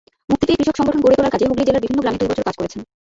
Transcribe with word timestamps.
মুক্তি 0.31 0.43
পেয়ে 0.47 0.59
কৃষক 0.59 0.75
সংগঠন 0.79 1.01
গড়ে 1.03 1.15
তোলার 1.17 1.39
জন্য 1.41 1.51
হুগলী 1.51 1.67
জেলার 1.67 1.83
বিভিন্ন 1.85 1.99
গ্রামে 2.03 2.19
দুই 2.21 2.29
বছর 2.31 2.45
কাজ 2.47 2.55
করেছেন। 2.59 2.81